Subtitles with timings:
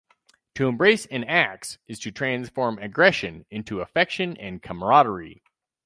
[0.55, 5.43] To embrace an axe is to transform aggression into affection and camaraderie.